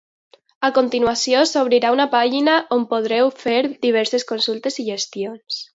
A 0.69 0.71
continuació, 0.77 1.43
s’obrirà 1.51 1.93
una 1.97 2.09
pàgina 2.15 2.57
on 2.79 2.89
podreu 2.95 3.33
fer 3.45 3.61
diverses 3.89 4.31
consultes 4.35 4.85
i 4.85 4.93
gestions. 4.93 5.67